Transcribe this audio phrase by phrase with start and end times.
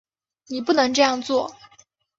[0.47, 1.55] 你不能这样做